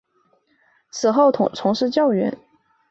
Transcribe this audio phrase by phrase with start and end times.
[0.89, 2.35] 此后从事教员。